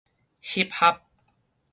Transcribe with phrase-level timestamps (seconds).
[0.41, 0.99] 翕合